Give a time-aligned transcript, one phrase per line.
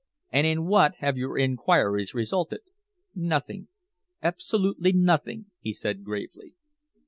[0.31, 2.61] "And in what have your inquiries resulted?"
[3.13, 3.67] "Nothing
[4.23, 6.55] absolutely nothing," he said gravely.